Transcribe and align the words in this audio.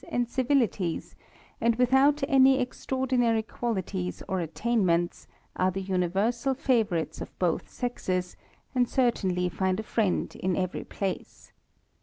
and 0.09 0.27
civilities; 0.27 1.15
and 1.61 1.75
without 1.75 2.23
any 2.27 2.59
extraordinary 2.59 3.43
qualities 3.43 4.23
or 4.27 4.37
"v 4.39 4.45
V 4.45 4.49
attainments, 4.49 5.27
are 5.55 5.69
the 5.69 5.79
universal 5.79 6.55
favourites 6.55 7.21
of 7.21 7.37
both 7.37 7.69
sexes, 7.69 8.35
and 8.73 8.89
certainly 8.89 9.47
find 9.47 9.79
a 9.79 9.83
friend 9.83 10.35
in 10.37 10.55
every 10.55 10.83
place. 10.83 11.51